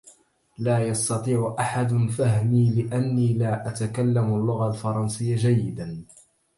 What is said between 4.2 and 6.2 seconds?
اللغة الفرنسية جيداً.